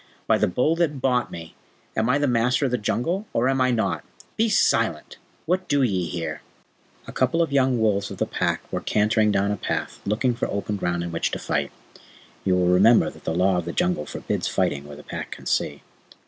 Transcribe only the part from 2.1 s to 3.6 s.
the Master of the Jungle, or